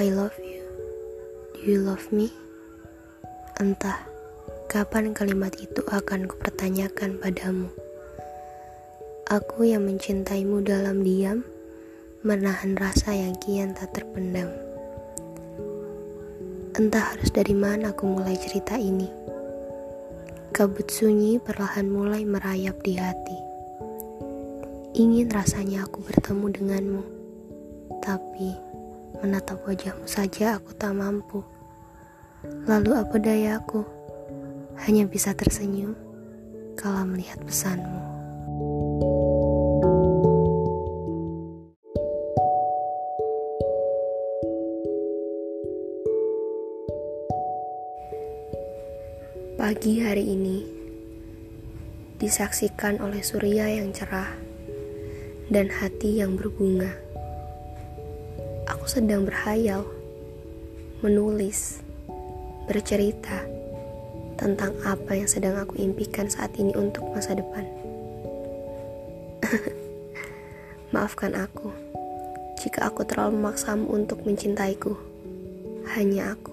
[0.00, 0.64] I love you.
[1.52, 2.32] Do you love me?
[3.60, 4.00] Entah
[4.64, 7.68] kapan kalimat itu akan kupertanyakan padamu.
[9.28, 11.44] Aku yang mencintaimu dalam diam,
[12.24, 14.48] menahan rasa yang kian tak terpendam.
[16.72, 19.12] Entah harus dari mana aku mulai cerita ini.
[20.56, 23.38] Kabut sunyi perlahan mulai merayap di hati.
[24.96, 27.04] Ingin rasanya aku bertemu denganmu,
[28.00, 28.71] tapi
[29.20, 31.44] menatap wajahmu saja aku tak mampu.
[32.64, 33.84] Lalu apa dayaku?
[34.88, 35.92] Hanya bisa tersenyum
[36.74, 38.00] kalau melihat pesanmu.
[49.62, 50.58] Pagi hari ini
[52.18, 54.30] disaksikan oleh surya yang cerah
[55.50, 57.11] dan hati yang berbunga.
[58.72, 59.84] Aku sedang berhayal,
[61.04, 61.84] menulis,
[62.64, 63.44] bercerita
[64.40, 67.68] tentang apa yang sedang aku impikan saat ini untuk masa depan.
[70.96, 71.68] Maafkan aku
[72.64, 74.96] jika aku terlalu memaksamu untuk mencintaiku.
[75.92, 76.51] Hanya aku